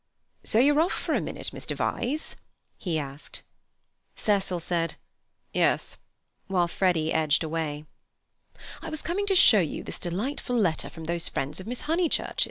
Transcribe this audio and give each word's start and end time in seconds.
"So 0.43 0.57
you're 0.57 0.81
off 0.81 0.93
for 0.93 1.13
a 1.13 1.21
minute, 1.21 1.51
Mr. 1.53 1.75
Vyse?" 1.77 2.35
he 2.75 2.97
asked. 2.97 3.43
Cecil 4.15 4.59
said, 4.59 4.95
"Yes," 5.53 5.97
while 6.47 6.67
Freddy 6.67 7.13
edged 7.13 7.43
away. 7.43 7.85
"I 8.81 8.89
was 8.89 9.03
coming 9.03 9.27
to 9.27 9.35
show 9.35 9.59
you 9.59 9.83
this 9.83 9.99
delightful 9.99 10.57
letter 10.57 10.89
from 10.89 11.03
those 11.03 11.29
friends 11.29 11.59
of 11.59 11.67
Miss 11.67 11.81
Honeychurch." 11.81 12.39